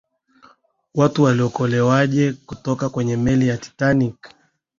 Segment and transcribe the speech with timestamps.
[0.95, 4.29] watu waliokolewaje kutoka kwenye meli ya titanic